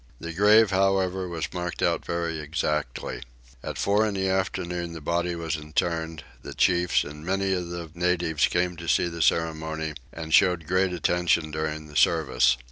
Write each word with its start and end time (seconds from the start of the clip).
The 0.19 0.33
grave 0.33 0.71
however 0.71 1.27
was 1.27 1.53
marked 1.53 1.83
out 1.83 2.03
very 2.03 2.39
exactly. 2.39 3.21
At 3.61 3.77
four 3.77 4.03
in 4.07 4.15
the 4.15 4.29
afternoon 4.29 4.93
the 4.93 4.99
body 4.99 5.35
was 5.35 5.57
interred: 5.57 6.23
the 6.41 6.55
chiefs 6.55 7.03
and 7.03 7.23
many 7.23 7.53
of 7.53 7.69
the 7.69 7.91
natives 7.93 8.47
came 8.47 8.75
to 8.77 8.87
see 8.89 9.07
the 9.09 9.21
ceremony 9.21 9.93
and 10.11 10.33
showed 10.33 10.65
great 10.65 10.91
attention 10.91 11.51
during 11.51 11.85
the 11.85 11.95
service. 11.95 12.57